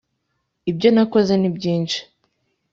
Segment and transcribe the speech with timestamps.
[0.71, 1.99] ibyo nakoze ni byinshi